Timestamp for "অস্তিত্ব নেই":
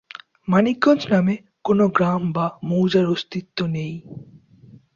3.05-3.93